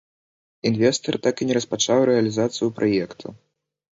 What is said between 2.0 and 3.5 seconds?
рэалізацыю праекта.